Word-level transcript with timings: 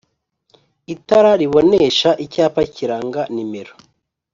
Itara 0.93 1.31
ribonesha 1.41 2.09
icyapa 2.25 2.61
kiranga 2.73 3.21
numero 3.35 3.73